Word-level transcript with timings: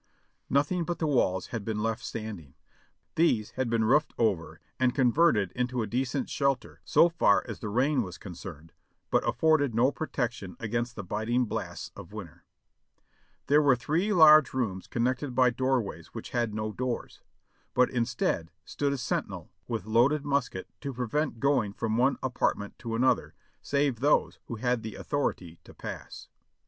Noth 0.49 0.71
ing 0.71 0.83
but 0.83 0.97
the 0.97 1.05
walls 1.05 1.49
had 1.49 1.63
been 1.63 1.77
left 1.77 2.03
standing; 2.03 2.55
these 3.13 3.51
had 3.51 3.69
been 3.69 3.85
roofed 3.85 4.15
over, 4.17 4.59
and 4.79 4.95
converted 4.95 5.51
into 5.51 5.83
a 5.83 5.85
decent 5.85 6.27
shelter 6.27 6.81
so 6.83 7.07
far 7.07 7.45
as 7.47 7.59
the 7.59 7.69
rain 7.69 8.01
was 8.01 8.17
concerned, 8.17 8.71
but 9.11 9.23
afforded 9.29 9.75
no 9.75 9.91
protection 9.91 10.57
against 10.59 10.95
the 10.95 11.03
biting 11.03 11.45
blasts 11.45 11.91
of 11.95 12.13
winter. 12.13 12.45
There 13.45 13.61
were 13.61 13.75
three 13.75 14.11
large 14.11 14.55
rooms 14.55 14.87
connected 14.87 15.35
by 15.35 15.51
doorways 15.51 16.15
which 16.15 16.31
had 16.31 16.51
no 16.51 16.71
doors, 16.71 17.21
but 17.75 17.91
instead 17.91 18.49
stood 18.65 18.93
a 18.93 18.97
sentinel 18.97 19.51
with 19.67 19.85
loaded 19.85 20.25
musket 20.25 20.67
to 20.79 20.95
prevent 20.95 21.39
going 21.39 21.73
from 21.73 21.95
one 21.95 22.17
apartment 22.23 22.79
to 22.79 22.95
another, 22.95 23.35
save 23.61 23.99
those 23.99 24.39
who 24.47 24.55
had 24.55 24.81
the 24.81 24.95
authority 24.95 25.59
to 25.63 25.75
pass. 25.75 26.27